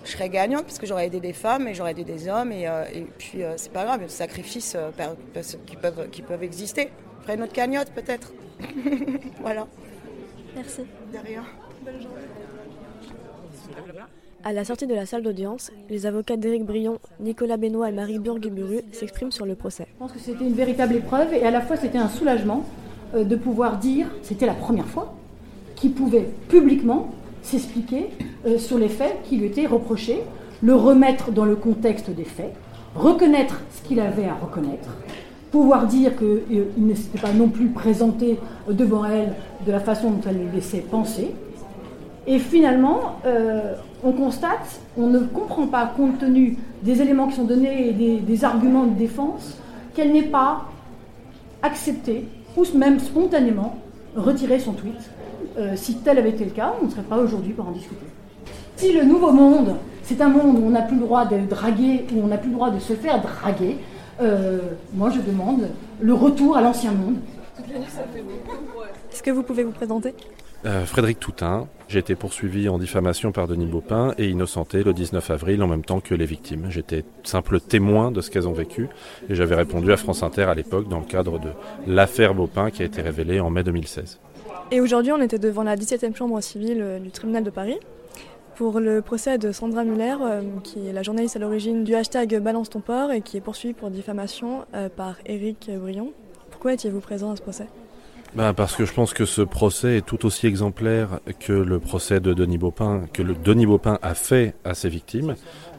je 0.06 0.12
serai 0.12 0.30
gagnante 0.30 0.64
parce 0.64 0.80
que 0.80 0.86
j'aurais 0.86 1.08
aidé 1.08 1.20
des 1.20 1.34
femmes 1.34 1.68
et 1.68 1.74
j'aurais 1.74 1.92
aidé 1.92 2.04
des 2.04 2.28
hommes. 2.28 2.52
Et, 2.52 2.68
euh, 2.68 2.84
et 2.94 3.06
puis, 3.18 3.44
euh, 3.44 3.54
c'est 3.58 3.72
pas 3.72 3.84
grave, 3.84 3.98
il 4.00 4.02
y 4.02 4.06
a 4.06 4.08
des 4.08 4.14
sacrifices 4.14 4.76
euh, 4.76 4.92
qui, 5.66 5.76
peuvent, 5.76 6.10
qui 6.10 6.22
peuvent 6.22 6.44
exister. 6.44 6.90
Je 7.20 7.24
ferai 7.24 7.36
une 7.36 7.44
autre 7.44 7.54
cagnotte, 7.54 7.92
peut-être. 7.92 8.34
voilà. 9.42 9.68
Merci. 10.56 10.82
De 11.14 11.18
rien. 11.26 11.44
Bonne 11.84 12.02
journée. 12.02 12.16
À 14.44 14.54
la 14.54 14.64
sortie 14.64 14.88
de 14.88 14.96
la 14.96 15.06
salle 15.06 15.22
d'audience, 15.22 15.72
les 15.90 16.06
avocats 16.06 16.38
d'Éric 16.38 16.66
Brion, 16.66 17.00
Nicolas 17.20 17.58
Benoît 17.58 17.90
et 17.90 17.92
Marie 17.92 18.20
Burguburu 18.20 18.82
s'expriment 18.94 19.32
sur 19.34 19.46
le 19.46 19.56
procès. 19.56 19.86
Je 19.90 20.00
pense 20.00 20.14
que 20.14 20.20
c'était 20.20 20.46
une 20.46 20.54
véritable 20.54 20.96
épreuve 20.96 21.34
et 21.34 21.44
à 21.44 21.52
la 21.52 21.60
fois 21.60 21.76
c'était 21.76 21.98
un 21.98 22.08
soulagement 22.08 22.64
de 23.14 23.36
pouvoir 23.36 23.78
dire, 23.78 24.08
c'était 24.24 24.46
la 24.46 24.54
première 24.54 24.88
fois, 24.88 25.14
qu'il 25.76 25.92
pouvait 25.92 26.30
publiquement 26.48 27.12
s'expliquer 27.42 28.10
euh, 28.46 28.58
sur 28.58 28.78
les 28.78 28.90
faits 28.90 29.18
qui 29.24 29.38
lui 29.38 29.48
étaient 29.48 29.66
reprochés, 29.66 30.22
le 30.62 30.76
remettre 30.76 31.32
dans 31.32 31.46
le 31.46 31.56
contexte 31.56 32.10
des 32.10 32.24
faits, 32.24 32.54
reconnaître 32.96 33.62
ce 33.72 33.88
qu'il 33.88 34.00
avait 34.00 34.26
à 34.26 34.34
reconnaître, 34.34 34.90
pouvoir 35.52 35.88
dire 35.88 36.12
qu'il 36.18 36.68
ne 36.78 36.94
s'était 36.94 37.20
pas 37.20 37.32
non 37.32 37.50
plus 37.50 37.68
présenté 37.68 38.40
euh, 38.68 38.74
devant 38.74 39.06
elle 39.06 39.34
de 39.66 39.72
la 39.72 39.80
façon 39.80 40.12
dont 40.12 40.22
elle 40.28 40.46
le 40.46 40.52
laissait 40.54 40.80
penser. 40.80 41.34
Et 42.28 42.38
finalement, 42.38 43.20
euh, 43.26 43.74
on 44.04 44.12
constate, 44.12 44.82
on 44.98 45.08
ne 45.08 45.20
comprend 45.20 45.68
pas, 45.68 45.92
compte 45.96 46.20
tenu 46.20 46.58
des 46.84 47.02
éléments 47.02 47.28
qui 47.28 47.36
sont 47.36 47.46
donnés 47.46 47.90
et 47.90 47.94
des, 47.94 48.18
des 48.18 48.44
arguments 48.44 48.86
de 48.86 48.96
défense, 48.96 49.58
qu'elle 49.96 50.12
n'ait 50.12 50.22
pas 50.22 50.66
accepté, 51.62 52.26
ou 52.56 52.64
même 52.78 53.00
spontanément, 53.00 53.78
retiré 54.16 54.60
son 54.60 54.74
tweet. 54.74 55.10
Euh, 55.58 55.74
si 55.76 55.96
tel 55.98 56.18
avait 56.18 56.30
été 56.30 56.46
le 56.46 56.52
cas, 56.52 56.74
on 56.82 56.86
ne 56.86 56.92
serait 56.92 57.02
pas 57.04 57.18
aujourd'hui 57.18 57.54
pour 57.54 57.68
en 57.68 57.72
discuter. 57.72 58.06
Si 58.76 58.94
le 58.94 59.04
nouveau 59.04 59.32
monde, 59.32 59.76
c'est 60.04 60.22
un 60.22 60.30
monde 60.30 60.58
où 60.58 60.66
on 60.66 60.70
n'a 60.70 60.82
plus 60.82 60.96
le 60.96 61.04
droit 61.04 61.26
de 61.26 61.38
draguer, 61.48 62.06
où 62.14 62.22
on 62.24 62.28
n'a 62.28 62.38
plus 62.38 62.50
le 62.50 62.56
droit 62.56 62.70
de 62.72 62.80
se 62.80 62.94
faire 62.94 63.22
draguer, 63.22 63.78
euh, 64.22 64.60
moi 64.94 65.10
je 65.10 65.20
demande 65.20 65.68
le 66.02 66.14
retour 66.14 66.58
à 66.58 66.62
l'ancien 66.62 66.92
monde. 66.92 67.18
Est-ce 69.12 69.24
que 69.24 69.32
vous 69.32 69.44
pouvez 69.44 69.64
vous 69.64 69.72
présenter? 69.72 70.14
Euh, 70.66 70.86
Frédéric 70.86 71.22
Toutain, 71.22 71.68
j'ai 71.88 72.00
été 72.00 72.16
poursuivi 72.16 72.68
en 72.68 72.80
diffamation 72.80 73.32
par 73.32 73.48
Denis 73.48 73.66
Baupin 73.66 74.14
et 74.18 74.28
innocenté 74.30 74.84
le 74.84 74.94
19 74.94 75.32
avril 75.32 75.64
en 75.64 75.68
même 75.68 75.86
temps 75.86 76.02
que 76.02 76.14
les 76.14 76.26
victimes. 76.26 76.68
J'étais 76.70 77.06
simple 77.24 77.62
témoin 77.62 78.12
de 78.12 78.20
ce 78.20 78.30
qu'elles 78.30 78.48
ont 78.48 78.54
vécu 78.54 78.90
et 79.30 79.36
j'avais 79.36 79.56
répondu 79.56 79.92
à 79.94 79.98
France 79.98 80.22
Inter 80.22 80.44
à 80.44 80.56
l'époque 80.56 80.90
dans 80.90 81.00
le 81.00 81.06
cadre 81.06 81.40
de 81.40 81.50
l'affaire 81.88 82.34
Baupin 82.34 82.72
qui 82.72 82.82
a 82.82 82.86
été 82.86 83.02
révélée 83.02 83.40
en 83.40 83.50
mai 83.50 83.64
2016. 83.64 84.20
Et 84.72 84.82
aujourd'hui, 84.82 85.12
on 85.12 85.22
était 85.22 85.40
devant 85.40 85.64
la 85.64 85.76
17e 85.76 86.16
chambre 86.16 86.40
civile 86.42 86.82
euh, 86.82 87.00
du 87.00 87.10
tribunal 87.10 87.44
de 87.44 87.50
Paris 87.50 87.80
pour 88.56 88.80
le 88.80 89.02
procès 89.02 89.40
de 89.40 89.52
Sandra 89.52 89.84
Muller, 89.84 90.16
euh, 90.22 90.42
qui 90.64 90.88
est 90.88 90.94
la 90.94 91.02
journaliste 91.02 91.36
à 91.38 91.40
l'origine 91.40 91.84
du 91.84 91.96
hashtag 91.96 92.38
Balance 92.40 92.70
ton 92.70 92.80
port 92.80 93.12
et 93.12 93.22
qui 93.22 93.38
est 93.38 93.42
poursuivie 93.42 93.74
pour 93.74 93.90
diffamation 93.90 94.66
euh, 94.76 94.88
par 94.88 95.16
Éric 95.26 95.72
Brion. 95.76 96.14
Pourquoi 96.52 96.74
étiez-vous 96.74 97.00
présent 97.00 97.32
à 97.32 97.36
ce 97.36 97.42
procès? 97.42 97.66
Ben, 98.36 98.54
parce 98.54 98.76
que 98.76 98.86
je 98.86 98.94
pense 98.94 99.14
que 99.14 99.26
ce 99.26 99.42
procès 99.42 99.98
est 99.98 100.06
tout 100.06 100.26
aussi 100.26 100.46
exemplaire 100.46 101.20
que 101.40 101.54
le 101.54 101.80
procès 101.80 102.20
de 102.20 102.34
Denis 102.34 102.60
Baupin, 102.60 103.02
que 103.12 103.24
le 103.24 103.34
Denis 103.34 103.66
Baupin 103.66 103.98
a 104.04 104.14
fait 104.14 104.54
à 104.64 104.76
ses 104.76 104.90
victimes. 104.90 105.36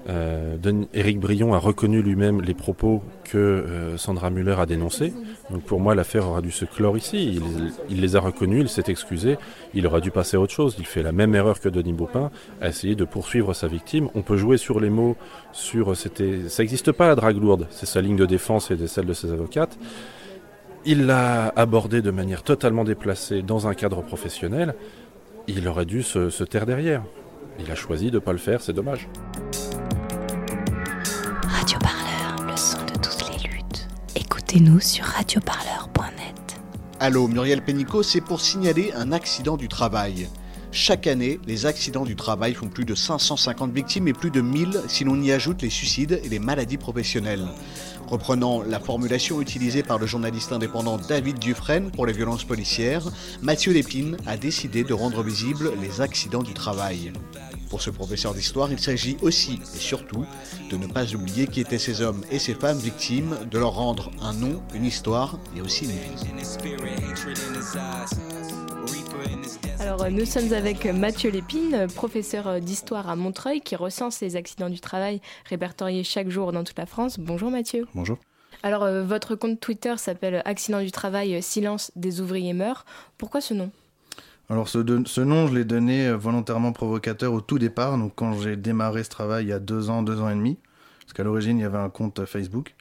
Euh, 0.08 0.56
Éric 0.92 1.20
Brion 1.20 1.54
a 1.54 1.58
reconnu 1.58 2.02
lui-même 2.02 2.40
les 2.40 2.54
propos 2.54 3.02
que 3.22 3.38
euh, 3.38 3.96
Sandra 3.98 4.30
Muller 4.30 4.56
a 4.58 4.66
dénoncés. 4.66 5.12
Donc 5.50 5.62
pour 5.62 5.78
moi, 5.78 5.94
l'affaire 5.94 6.26
aura 6.26 6.40
dû 6.40 6.50
se 6.50 6.64
clore 6.64 6.96
ici. 6.96 7.34
Il, 7.34 7.72
il 7.88 8.00
les 8.00 8.16
a 8.16 8.20
reconnus, 8.20 8.62
il 8.62 8.68
s'est 8.68 8.90
excusé. 8.90 9.36
Il 9.72 9.86
aurait 9.86 10.00
dû 10.00 10.10
passer 10.10 10.36
à 10.36 10.40
autre 10.40 10.52
chose. 10.52 10.74
Il 10.78 10.86
fait 10.86 11.04
la 11.04 11.12
même 11.12 11.36
erreur 11.36 11.60
que 11.60 11.68
Denis 11.68 11.92
Baupin, 11.92 12.32
à 12.60 12.68
essayer 12.68 12.96
de 12.96 13.04
poursuivre 13.04 13.54
sa 13.54 13.68
victime. 13.68 14.08
On 14.14 14.22
peut 14.22 14.36
jouer 14.36 14.56
sur 14.56 14.80
les 14.80 14.90
mots, 14.90 15.16
sur 15.52 15.96
c'était, 15.96 16.48
ça 16.48 16.64
n'existe 16.64 16.90
pas 16.90 17.06
la 17.06 17.14
drague 17.14 17.40
lourde. 17.40 17.68
C'est 17.70 17.86
sa 17.86 18.00
ligne 18.00 18.16
de 18.16 18.26
défense 18.26 18.72
et 18.72 18.86
celle 18.88 19.06
de 19.06 19.12
ses 19.14 19.30
avocates. 19.30 19.78
Il 20.86 21.04
l'a 21.04 21.52
abordé 21.56 22.00
de 22.00 22.10
manière 22.10 22.42
totalement 22.42 22.84
déplacée 22.84 23.42
dans 23.42 23.68
un 23.68 23.74
cadre 23.74 24.00
professionnel. 24.00 24.74
Il 25.46 25.68
aurait 25.68 25.84
dû 25.84 26.02
se, 26.02 26.30
se 26.30 26.42
taire 26.42 26.64
derrière. 26.64 27.02
Il 27.58 27.70
a 27.70 27.74
choisi 27.74 28.10
de 28.10 28.14
ne 28.14 28.18
pas 28.20 28.32
le 28.32 28.38
faire, 28.38 28.62
c'est 28.62 28.72
dommage. 28.72 29.06
Radio 31.42 31.78
Parleur, 31.80 32.50
le 32.50 32.56
son 32.56 32.78
de 32.78 32.92
toutes 32.92 33.28
les 33.30 33.48
luttes. 33.48 33.88
Écoutez-nous 34.16 34.80
sur 34.80 35.04
radioparleur.net. 35.04 36.60
Allô, 36.98 37.28
Muriel 37.28 37.62
Pénicaud, 37.62 38.02
c'est 38.02 38.22
pour 38.22 38.40
signaler 38.40 38.90
un 38.96 39.12
accident 39.12 39.58
du 39.58 39.68
travail. 39.68 40.28
Chaque 40.72 41.06
année, 41.06 41.40
les 41.46 41.66
accidents 41.66 42.04
du 42.04 42.16
travail 42.16 42.54
font 42.54 42.68
plus 42.68 42.86
de 42.86 42.94
550 42.94 43.72
victimes 43.72 44.08
et 44.08 44.12
plus 44.14 44.30
de 44.30 44.40
1000 44.40 44.82
si 44.88 45.04
l'on 45.04 45.20
y 45.20 45.30
ajoute 45.32 45.60
les 45.60 45.70
suicides 45.70 46.20
et 46.24 46.28
les 46.28 46.38
maladies 46.38 46.78
professionnelles. 46.78 47.48
Reprenant 48.10 48.62
la 48.62 48.80
formulation 48.80 49.40
utilisée 49.40 49.84
par 49.84 49.98
le 50.00 50.06
journaliste 50.06 50.50
indépendant 50.50 50.98
David 50.98 51.38
Dufresne 51.38 51.92
pour 51.92 52.06
les 52.06 52.12
violences 52.12 52.42
policières, 52.42 53.04
Mathieu 53.40 53.72
Lépine 53.72 54.16
a 54.26 54.36
décidé 54.36 54.82
de 54.82 54.92
rendre 54.92 55.22
visibles 55.22 55.72
les 55.80 56.00
accidents 56.00 56.42
du 56.42 56.52
travail. 56.52 57.12
Pour 57.68 57.80
ce 57.80 57.90
professeur 57.90 58.34
d'histoire, 58.34 58.72
il 58.72 58.80
s'agit 58.80 59.16
aussi 59.22 59.60
et 59.76 59.78
surtout 59.78 60.26
de 60.70 60.76
ne 60.76 60.88
pas 60.88 61.14
oublier 61.14 61.46
qui 61.46 61.60
étaient 61.60 61.78
ces 61.78 62.00
hommes 62.00 62.24
et 62.32 62.40
ces 62.40 62.54
femmes 62.54 62.78
victimes, 62.78 63.36
de 63.48 63.58
leur 63.60 63.74
rendre 63.74 64.10
un 64.20 64.32
nom, 64.32 64.60
une 64.74 64.84
histoire 64.84 65.38
et 65.56 65.60
aussi 65.60 65.84
une 65.84 65.92
vie. 65.92 66.00
Alors, 69.80 70.02
euh, 70.02 70.10
nous 70.10 70.26
sommes 70.26 70.52
avec 70.52 70.84
Mathieu 70.84 71.30
Lépine, 71.30 71.86
professeur 71.94 72.46
euh, 72.46 72.60
d'histoire 72.60 73.08
à 73.08 73.16
Montreuil, 73.16 73.60
qui 73.60 73.76
recense 73.76 74.20
les 74.20 74.36
accidents 74.36 74.68
du 74.68 74.80
travail 74.80 75.20
répertoriés 75.48 76.04
chaque 76.04 76.28
jour 76.28 76.52
dans 76.52 76.64
toute 76.64 76.78
la 76.78 76.86
France. 76.86 77.18
Bonjour 77.18 77.50
Mathieu. 77.50 77.86
Bonjour. 77.94 78.18
Alors, 78.62 78.82
euh, 78.82 79.02
votre 79.02 79.36
compte 79.36 79.58
Twitter 79.58 79.94
s'appelle 79.96 80.42
Accident 80.44 80.82
du 80.82 80.90
travail, 80.90 81.42
silence 81.42 81.92
des 81.96 82.20
ouvriers 82.20 82.52
meurent. 82.52 82.84
Pourquoi 83.16 83.40
ce 83.40 83.54
nom? 83.54 83.70
Alors, 84.50 84.68
ce, 84.68 84.78
de- 84.78 85.06
ce 85.06 85.22
nom, 85.22 85.46
je 85.46 85.54
l'ai 85.54 85.64
donné 85.64 86.12
volontairement 86.12 86.72
provocateur 86.72 87.32
au 87.32 87.40
tout 87.40 87.58
départ, 87.58 87.96
donc 87.96 88.12
quand 88.16 88.34
j'ai 88.34 88.56
démarré 88.56 89.02
ce 89.04 89.08
travail 89.10 89.46
il 89.46 89.48
y 89.48 89.52
a 89.52 89.60
deux 89.60 89.88
ans, 89.88 90.02
deux 90.02 90.20
ans 90.20 90.28
et 90.28 90.34
demi, 90.34 90.58
parce 91.02 91.14
qu'à 91.14 91.22
l'origine, 91.24 91.58
il 91.58 91.62
y 91.62 91.64
avait 91.64 91.78
un 91.78 91.88
compte 91.88 92.24
Facebook. 92.26 92.74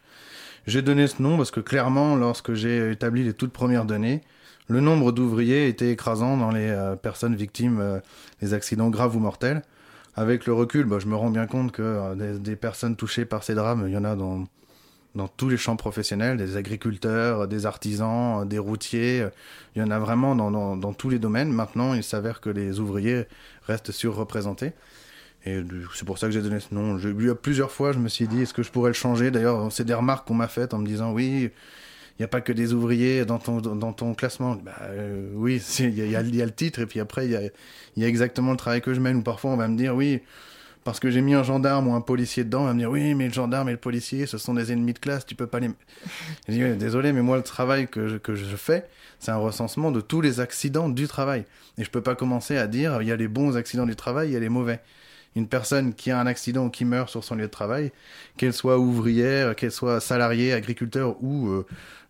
J'ai 0.67 0.81
donné 0.81 1.07
ce 1.07 1.21
nom 1.21 1.37
parce 1.37 1.51
que 1.51 1.61
clairement, 1.61 2.15
lorsque 2.15 2.53
j'ai 2.53 2.91
établi 2.91 3.23
les 3.23 3.33
toutes 3.33 3.53
premières 3.53 3.85
données, 3.85 4.21
le 4.69 4.81
nombre 4.81 5.11
d'ouvriers 5.11 5.67
était 5.67 5.91
écrasant 5.91 6.37
dans 6.37 6.51
les 6.51 6.69
euh, 6.69 6.95
personnes 6.95 7.35
victimes 7.35 7.79
euh, 7.81 7.99
des 8.39 8.53
accidents 8.53 8.89
graves 8.89 9.15
ou 9.15 9.19
mortels. 9.19 9.63
Avec 10.15 10.45
le 10.45 10.53
recul, 10.53 10.85
bah, 10.85 10.99
je 10.99 11.07
me 11.07 11.15
rends 11.15 11.31
bien 11.31 11.47
compte 11.47 11.71
que 11.71 11.81
euh, 11.81 12.37
des, 12.37 12.55
personnes 12.55 12.95
touchées 12.95 13.25
par 13.25 13.43
ces 13.43 13.55
drames, 13.55 13.85
il 13.87 13.93
y 13.93 13.97
en 13.97 14.05
a 14.05 14.15
dans, 14.15 14.45
tous 15.37 15.49
les 15.49 15.57
champs 15.57 15.75
professionnels, 15.75 16.37
des 16.37 16.55
agriculteurs, 16.55 17.47
des 17.47 17.65
artisans, 17.65 18.47
des 18.47 18.59
routiers, 18.59 19.27
il 19.75 19.81
y 19.81 19.83
en 19.83 19.89
a 19.89 19.97
vraiment 19.97 20.35
dans, 20.35 20.93
tous 20.93 21.09
les 21.09 21.19
domaines. 21.19 21.51
Maintenant, 21.51 21.95
il 21.95 22.03
s'avère 22.03 22.39
que 22.39 22.49
les 22.49 22.79
ouvriers 22.79 23.25
restent 23.65 23.91
surreprésentés. 23.91 24.73
Et 25.45 25.61
c'est 25.95 26.05
pour 26.05 26.19
ça 26.19 26.27
que 26.27 26.33
j'ai 26.33 26.41
donné 26.41 26.59
ce 26.59 26.73
nom. 26.75 26.95
Lu 26.95 27.33
plusieurs 27.35 27.71
fois, 27.71 27.91
je 27.91 27.99
me 27.99 28.07
suis 28.07 28.27
dit, 28.27 28.43
est-ce 28.43 28.53
que 28.53 28.63
je 28.63 28.71
pourrais 28.71 28.91
le 28.91 28.93
changer? 28.93 29.31
D'ailleurs, 29.31 29.71
c'est 29.71 29.83
des 29.83 29.93
remarques 29.93 30.27
qu'on 30.27 30.35
m'a 30.35 30.47
faites 30.47 30.73
en 30.73 30.77
me 30.77 30.85
disant, 30.85 31.11
oui, 31.11 31.49
n'y 32.19 32.25
a 32.25 32.27
pas 32.27 32.41
que 32.41 32.51
des 32.51 32.73
ouvriers 32.73 33.25
dans 33.25 33.39
ton, 33.39 33.61
dans 33.61 33.93
ton 33.93 34.13
classement. 34.13 34.55
Bah, 34.55 34.73
euh, 34.81 35.31
oui, 35.35 35.61
il 35.79 35.97
y, 35.97 36.09
y 36.09 36.15
a 36.15 36.21
il 36.21 36.35
y 36.35 36.41
a 36.41 36.45
le 36.45 36.51
titre, 36.51 36.79
et 36.79 36.85
puis 36.85 36.99
après, 36.99 37.27
il 37.27 37.31
y 37.31 38.01
y 38.01 38.05
a 38.05 38.07
exactement 38.07 38.51
le 38.51 38.57
travail 38.57 38.81
que 38.81 38.93
je 38.93 38.99
mène. 38.99 39.17
Ou 39.17 39.21
parfois, 39.21 39.51
on 39.51 39.57
va 39.57 39.67
me 39.67 39.77
dire, 39.77 39.95
oui, 39.95 40.21
parce 40.83 40.99
que 40.99 41.11
j'ai 41.11 41.21
mis 41.21 41.33
un 41.33 41.43
gendarme 41.43 41.87
ou 41.87 41.93
un 41.93 42.01
policier 42.01 42.43
dedans, 42.43 42.61
on 42.61 42.65
va 42.65 42.73
me 42.73 42.79
dire, 42.79 42.89
oui, 42.89 43.13
mais 43.13 43.27
le 43.27 43.33
gendarme 43.33 43.69
et 43.69 43.73
le 43.73 43.77
policier, 43.77 44.25
ce 44.25 44.37
sont 44.37 44.53
des 44.53 44.71
ennemis 44.71 44.93
de 44.93 44.99
classe, 44.99 45.25
tu 45.25 45.35
peux 45.35 45.47
pas 45.47 45.59
les... 45.59 45.69
Je 46.47 46.53
dis, 46.53 46.77
désolé, 46.77 47.13
mais 47.13 47.21
moi, 47.21 47.37
le 47.37 47.43
travail 47.43 47.87
que 47.87 48.07
je, 48.07 48.17
que 48.17 48.35
je 48.35 48.55
fais, 48.55 48.87
c'est 49.19 49.31
un 49.31 49.37
recensement 49.37 49.91
de 49.91 50.01
tous 50.01 50.21
les 50.21 50.39
accidents 50.39 50.89
du 50.89 51.07
travail. 51.07 51.45
Et 51.77 51.83
je 51.83 51.89
peux 51.89 52.01
pas 52.01 52.15
commencer 52.15 52.57
à 52.57 52.67
dire, 52.67 53.01
il 53.01 53.07
y 53.07 53.11
a 53.11 53.15
les 53.15 53.27
bons 53.27 53.57
accidents 53.57 53.85
du 53.85 53.95
travail, 53.95 54.29
il 54.29 54.33
y 54.33 54.37
a 54.37 54.39
les 54.39 54.49
mauvais. 54.49 54.79
Une 55.35 55.47
personne 55.47 55.93
qui 55.93 56.11
a 56.11 56.19
un 56.19 56.27
accident 56.27 56.65
ou 56.65 56.69
qui 56.69 56.85
meurt 56.85 57.09
sur 57.09 57.23
son 57.23 57.35
lieu 57.35 57.45
de 57.45 57.51
travail, 57.51 57.91
qu'elle 58.37 58.53
soit 58.53 58.79
ouvrière, 58.79 59.55
qu'elle 59.55 59.71
soit 59.71 59.99
salariée, 59.99 60.53
agriculteur 60.53 61.15
ou 61.21 61.49
euh, 61.49 61.65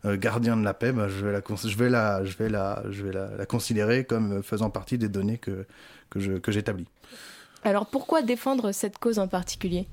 euh, 0.06 0.18
gardien 0.18 0.56
de 0.56 0.64
la 0.64 0.74
paix, 0.74 0.92
bah, 0.94 1.08
je 1.10 1.26
vais, 1.26 1.32
la, 1.34 1.42
je 1.42 1.78
vais, 1.78 1.90
la, 1.90 2.24
je 2.24 2.38
vais, 2.38 2.50
la, 2.50 2.84
je 2.90 3.04
vais 3.04 3.12
la, 3.12 3.36
la 3.36 3.46
considérer 3.46 4.06
comme 4.06 4.42
faisant 4.42 4.70
partie 4.70 4.98
des 4.98 5.10
données 5.10 5.38
que, 5.38 5.66
que 6.10 6.20
je- 6.20 6.40
que 6.40 6.52
j'établis. 6.52 6.88
Alors, 7.64 7.88
pourquoi 7.88 8.22
défendre 8.22 8.72
cette 8.72 8.98
cause 9.00 9.20
en 9.20 9.28
particulier? 9.28 9.88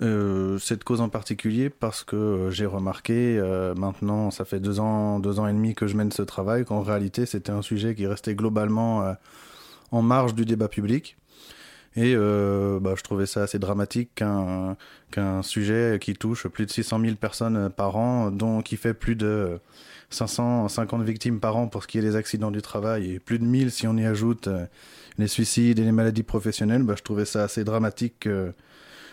Euh, 0.00 0.56
cette 0.58 0.82
cause 0.82 1.02
en 1.02 1.10
particulier 1.10 1.68
parce 1.68 2.04
que 2.04 2.16
euh, 2.16 2.50
j'ai 2.50 2.64
remarqué 2.64 3.36
euh, 3.38 3.74
maintenant, 3.74 4.30
ça 4.30 4.46
fait 4.46 4.60
deux 4.60 4.80
ans, 4.80 5.18
deux 5.18 5.40
ans 5.40 5.46
et 5.46 5.52
demi 5.52 5.74
que 5.74 5.86
je 5.86 5.94
mène 5.94 6.10
ce 6.10 6.22
travail, 6.22 6.64
qu'en 6.64 6.80
réalité 6.80 7.26
c'était 7.26 7.50
un 7.52 7.60
sujet 7.60 7.94
qui 7.94 8.06
restait 8.06 8.34
globalement 8.34 9.02
euh, 9.02 9.12
en 9.90 10.00
marge 10.00 10.34
du 10.34 10.46
débat 10.46 10.68
public. 10.68 11.18
Et 11.96 12.14
euh, 12.16 12.78
bah, 12.80 12.94
je 12.96 13.02
trouvais 13.02 13.26
ça 13.26 13.42
assez 13.42 13.58
dramatique 13.58 14.10
qu'un 14.14 14.76
qu'un 15.10 15.42
sujet 15.42 15.98
qui 16.00 16.14
touche 16.14 16.46
plus 16.48 16.66
de 16.66 16.70
600 16.70 17.00
000 17.00 17.16
personnes 17.16 17.68
par 17.70 17.96
an, 17.96 18.30
dont 18.30 18.62
qui 18.62 18.76
fait 18.76 18.94
plus 18.94 19.16
de 19.16 19.58
550 20.10 21.02
victimes 21.02 21.40
par 21.40 21.56
an 21.56 21.66
pour 21.68 21.82
ce 21.82 21.88
qui 21.88 21.98
est 21.98 22.02
des 22.02 22.16
accidents 22.16 22.50
du 22.52 22.62
travail 22.62 23.12
et 23.14 23.18
plus 23.20 23.38
de 23.40 23.44
1000 23.44 23.70
si 23.72 23.86
on 23.88 23.96
y 23.96 24.04
ajoute 24.06 24.46
euh, 24.48 24.66
les 25.18 25.26
suicides 25.28 25.78
et 25.80 25.84
les 25.84 25.92
maladies 25.92 26.22
professionnelles, 26.22 26.82
bah, 26.84 26.94
je 26.96 27.02
trouvais 27.02 27.24
ça 27.24 27.42
assez 27.44 27.64
dramatique 27.64 28.14
que, 28.20 28.52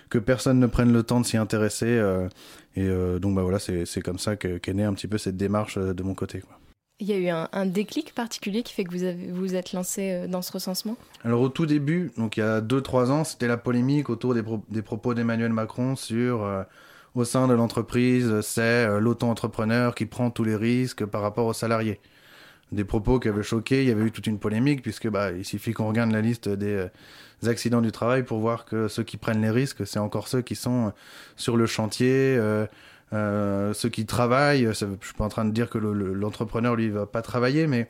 que 0.10 0.20
personne 0.20 0.60
ne 0.60 0.68
prenne 0.68 0.94
le 0.94 1.04
temps 1.04 1.22
de 1.22 1.26
s'y 1.26 1.38
intéresser. 1.38 1.88
euh, 1.88 2.30
et 2.76 2.88
donc 3.20 3.36
bah, 3.36 3.42
voilà, 3.44 3.60
c'est 3.60 4.02
comme 4.04 4.20
ça 4.20 4.36
que- 4.36 4.58
qu'est 4.60 4.74
née 4.74 4.84
un 4.84 4.94
petit 4.94 5.08
peu 5.08 5.18
cette 5.18 5.38
démarche 5.38 5.78
de 5.80 6.04
mon 6.04 6.14
côté. 6.16 6.44
Il 7.00 7.08
y 7.08 7.14
a 7.14 7.18
eu 7.18 7.30
un, 7.30 7.66
déclic 7.68 8.16
particulier 8.16 8.64
qui 8.64 8.74
fait 8.74 8.84
que 8.84 8.92
vous 8.92 9.04
avez, 9.04 9.28
vous 9.32 9.54
êtes 9.54 9.72
lancé 9.74 10.12
euh, 10.12 10.28
dans 10.28 10.42
ce 10.42 10.52
recensement? 10.52 10.98
Alors 11.24 11.42
au 11.42 11.50
tout 11.50 11.68
début, 11.68 12.12
donc 12.18 12.38
il 12.38 12.40
y 12.40 12.44
a 12.44 12.60
2-3 12.60 13.12
ans, 13.12 13.24
c'était 13.24 13.48
la 13.48 13.58
polémique 13.58 14.10
autour 14.10 14.34
des, 14.34 14.42
pro- 14.42 14.64
des 14.70 14.82
propos 14.82 15.14
d'Emmanuel 15.14 15.54
Macron 15.54 15.96
sur 15.96 16.44
euh, 16.44 16.64
au 17.14 17.24
sein 17.24 17.48
de 17.48 17.54
l'entreprise, 17.54 18.42
c'est 18.42 18.62
euh, 18.62 19.00
l'auto-entrepreneur 19.00 19.94
qui 19.94 20.08
prend 20.08 20.32
tous 20.32 20.44
les 20.44 20.56
risques 20.56 21.06
par 21.06 21.22
rapport 21.22 21.46
aux 21.46 21.54
salariés. 21.54 22.00
Des 22.72 22.84
propos 22.84 23.20
qui 23.20 23.28
avaient 23.28 23.44
choqué, 23.44 23.84
il 23.84 23.90
y 23.90 23.92
avait 23.92 24.04
eu 24.06 24.12
toute 24.12 24.26
une 24.26 24.40
polémique 24.40 24.82
puisque 24.82 25.08
bah, 25.08 25.32
il 25.32 25.46
suffit 25.46 25.74
qu'on 25.74 25.88
regarde 25.88 26.12
la 26.12 26.22
liste 26.22 26.50
des 26.50 26.74
euh, 26.74 26.90
accidents 27.50 27.82
du 27.82 27.92
travail 27.92 28.24
pour 28.24 28.40
voir 28.40 28.66
que 28.66 28.88
ceux 28.88 29.04
qui 29.04 29.18
prennent 29.18 29.42
les 29.44 29.52
risques, 29.52 29.86
c'est 29.86 30.00
encore 30.00 30.28
ceux 30.28 30.42
qui 30.42 30.56
sont 30.56 30.92
sur 31.36 31.58
le 31.58 31.68
chantier, 31.68 32.40
euh, 33.14 33.70
euh, 33.70 33.74
ceux 33.74 33.90
qui 33.90 34.06
travaillent. 34.06 34.74
Ça- 34.76 34.88
je 35.02 35.06
suis 35.06 35.16
pas 35.16 35.26
en 35.26 35.30
train 35.30 35.46
de 35.46 35.52
dire 35.52 35.70
que 35.70 35.78
le- 35.78 35.94
le- 35.94 36.14
l'entrepreneur 36.14 36.76
lui 36.76 36.90
va 36.90 37.06
pas 37.06 37.22
travailler, 37.22 37.68
mais 37.68 37.88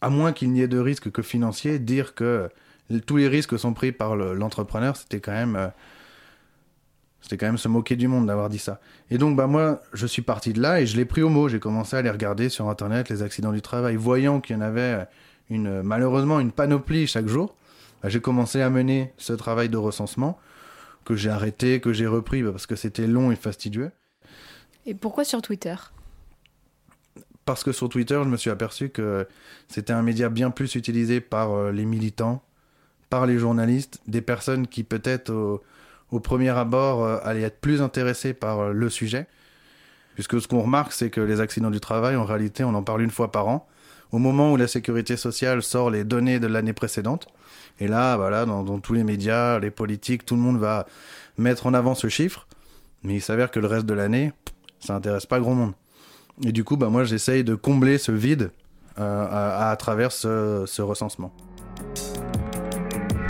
à 0.00 0.10
moins 0.10 0.32
qu'il 0.32 0.50
n'y 0.52 0.62
ait 0.62 0.68
de 0.68 0.78
risques 0.78 1.10
que 1.10 1.22
financiers, 1.22 1.78
dire 1.78 2.14
que 2.14 2.48
tous 3.06 3.16
les 3.16 3.28
risques 3.28 3.58
sont 3.58 3.72
pris 3.74 3.92
par 3.92 4.16
le- 4.16 4.34
l'entrepreneur, 4.34 4.96
c'était 4.96 5.20
quand 5.20 5.32
même, 5.32 5.56
euh, 5.56 5.68
c'était 7.20 7.36
quand 7.36 7.46
même 7.46 7.58
se 7.58 7.68
moquer 7.68 7.96
du 7.96 8.08
monde 8.08 8.26
d'avoir 8.26 8.48
dit 8.48 8.58
ça. 8.58 8.80
Et 9.10 9.18
donc, 9.18 9.36
bah 9.36 9.46
moi, 9.46 9.80
je 9.92 10.06
suis 10.06 10.22
parti 10.22 10.52
de 10.52 10.60
là 10.60 10.80
et 10.80 10.86
je 10.86 10.96
l'ai 10.96 11.04
pris 11.04 11.22
au 11.22 11.28
mot. 11.28 11.48
J'ai 11.48 11.60
commencé 11.60 11.94
à 11.96 11.98
aller 11.98 12.10
regarder 12.10 12.48
sur 12.48 12.68
internet 12.68 13.08
les 13.10 13.22
accidents 13.22 13.52
du 13.52 13.62
travail, 13.62 13.96
voyant 13.96 14.40
qu'il 14.40 14.56
y 14.56 14.58
en 14.58 14.62
avait 14.62 15.06
une, 15.50 15.82
malheureusement 15.82 16.40
une 16.40 16.52
panoplie 16.52 17.06
chaque 17.06 17.26
jour. 17.28 17.54
bah, 18.02 18.08
j'ai 18.08 18.20
commencé 18.20 18.62
à 18.62 18.70
mener 18.70 19.12
ce 19.18 19.34
travail 19.34 19.68
de 19.68 19.76
recensement 19.76 20.38
que 21.04 21.16
j'ai 21.16 21.30
arrêté, 21.30 21.80
que 21.80 21.92
j'ai 21.92 22.06
repris 22.06 22.42
bah, 22.42 22.50
parce 22.52 22.66
que 22.66 22.76
c'était 22.76 23.06
long 23.06 23.32
et 23.32 23.36
fastidieux. 23.36 23.90
Et 24.86 24.94
pourquoi 24.94 25.24
sur 25.24 25.42
Twitter? 25.42 25.74
Parce 27.44 27.64
que 27.64 27.72
sur 27.72 27.88
Twitter, 27.88 28.20
je 28.22 28.28
me 28.28 28.36
suis 28.36 28.50
aperçu 28.50 28.90
que 28.90 29.26
c'était 29.68 29.92
un 29.92 30.02
média 30.02 30.28
bien 30.28 30.50
plus 30.50 30.74
utilisé 30.74 31.20
par 31.20 31.52
euh, 31.52 31.72
les 31.72 31.84
militants, 31.84 32.42
par 33.08 33.26
les 33.26 33.38
journalistes, 33.38 34.00
des 34.06 34.20
personnes 34.20 34.66
qui 34.66 34.84
peut-être 34.84 35.30
au, 35.30 35.62
au 36.10 36.20
premier 36.20 36.50
abord 36.50 37.04
euh, 37.04 37.18
allaient 37.22 37.42
être 37.42 37.60
plus 37.60 37.82
intéressées 37.82 38.34
par 38.34 38.60
euh, 38.60 38.72
le 38.72 38.88
sujet. 38.90 39.26
Puisque 40.14 40.40
ce 40.40 40.48
qu'on 40.48 40.60
remarque, 40.60 40.92
c'est 40.92 41.10
que 41.10 41.20
les 41.20 41.40
accidents 41.40 41.70
du 41.70 41.80
travail, 41.80 42.16
en 42.16 42.24
réalité, 42.24 42.64
on 42.64 42.74
en 42.74 42.82
parle 42.82 43.02
une 43.02 43.10
fois 43.10 43.30
par 43.30 43.48
an, 43.48 43.66
au 44.12 44.18
moment 44.18 44.52
où 44.52 44.56
la 44.56 44.66
sécurité 44.66 45.16
sociale 45.16 45.62
sort 45.62 45.90
les 45.90 46.04
données 46.04 46.40
de 46.40 46.46
l'année 46.46 46.72
précédente. 46.72 47.28
Et 47.80 47.88
là, 47.88 48.16
voilà, 48.16 48.44
dans, 48.44 48.62
dans 48.62 48.78
tous 48.78 48.92
les 48.92 49.04
médias, 49.04 49.58
les 49.58 49.70
politiques, 49.70 50.24
tout 50.26 50.36
le 50.36 50.42
monde 50.42 50.58
va 50.58 50.86
mettre 51.38 51.66
en 51.66 51.74
avant 51.74 51.94
ce 51.94 52.08
chiffre. 52.08 52.46
Mais 53.02 53.14
il 53.14 53.22
s'avère 53.22 53.50
que 53.50 53.58
le 53.58 53.66
reste 53.66 53.86
de 53.86 53.94
l'année, 53.94 54.32
ça 54.78 54.94
intéresse 54.94 55.26
pas 55.26 55.40
grand 55.40 55.54
monde. 55.54 55.72
Et 56.44 56.52
du 56.52 56.64
coup, 56.64 56.76
bah, 56.76 56.88
moi, 56.88 57.04
j'essaye 57.04 57.44
de 57.44 57.54
combler 57.54 57.98
ce 57.98 58.12
vide 58.12 58.50
euh, 58.98 59.26
à, 59.30 59.70
à 59.70 59.76
travers 59.76 60.12
ce, 60.12 60.64
ce 60.66 60.82
recensement. 60.82 61.32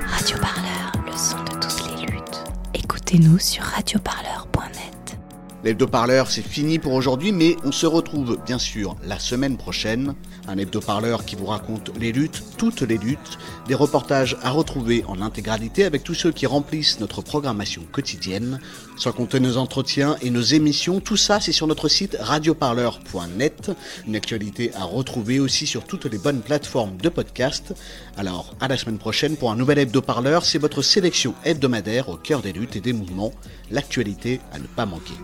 Radio 0.05 0.37
Parleur, 0.39 0.93
le 1.07 1.17
son 1.17 1.39
de 1.45 1.51
toutes 1.61 2.01
les 2.01 2.07
luttes. 2.07 2.45
Écoutez-nous 2.75 3.39
sur 3.39 3.63
radioparleur.net. 3.63 5.19
L'hebdo-parleur, 5.63 6.29
c'est 6.29 6.43
fini 6.43 6.79
pour 6.79 6.95
aujourd'hui, 6.95 7.33
mais 7.33 7.57
on 7.65 7.73
se 7.73 7.87
retrouve 7.87 8.39
bien 8.45 8.59
sûr 8.59 8.97
la 9.05 9.19
semaine 9.19 9.57
prochaine. 9.57 10.15
Un 10.49 10.59
hebdo-parleur 10.59 11.25
qui 11.25 11.37
vous 11.37 11.47
raconte 11.47 11.91
les 11.99 12.13
luttes, 12.13 12.43
toutes 12.57 12.83
les 12.83 12.99
luttes, 12.99 13.39
des 13.69 13.75
reportages 13.75 14.37
à 14.43 14.51
retrouver 14.51 15.05
en 15.07 15.21
intégralité 15.21 15.85
avec 15.85 16.03
tous 16.03 16.15
ceux 16.15 16.33
qui 16.33 16.47
remplissent 16.47 17.01
notre 17.01 17.23
programmation 17.23 17.83
quotidienne, 17.93 18.59
sans 18.97 19.13
compter 19.13 19.41
nos 19.41 19.57
entretiens 19.57 20.17
et 20.23 20.31
nos 20.31 20.43
émissions. 20.43 21.01
Tout 21.01 21.17
ça, 21.17 21.41
c'est 21.41 21.53
sur 21.53 21.67
notre 21.67 21.89
site 21.89 22.17
radioparleur.net. 22.21 23.71
Une 24.07 24.17
actualité 24.17 24.73
à 24.75 24.85
retrouver 24.85 25.41
aussi 25.41 25.67
sur 25.67 25.85
toutes 25.85 26.07
les 26.07 26.19
bonnes 26.19 26.41
plateformes 26.41 26.97
de 26.97 27.09
podcast. 27.09 27.75
Alors, 28.17 28.55
à 28.61 28.69
la 28.69 28.77
semaine 28.77 28.99
prochaine 28.99 29.37
pour 29.37 29.51
un 29.51 29.57
nouvel 29.57 29.79
hebdo-parleur. 29.79 30.45
C'est 30.45 30.59
votre 30.59 30.83
sélection 30.83 31.35
hebdomadaire 31.45 32.09
au 32.09 32.17
cœur 32.17 32.43
des 32.43 32.53
luttes 32.53 32.77
et 32.77 32.81
des 32.81 32.93
mouvements. 32.93 33.33
L'actualité 33.71 34.41
à 34.53 34.59
ne 34.59 34.67
pas 34.67 34.87
manquer. 34.87 35.15